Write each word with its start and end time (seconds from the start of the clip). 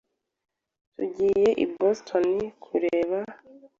Tugiye 0.95 1.49
i 1.63 1.65
Boston 1.73 2.27
kureba. 2.63 3.19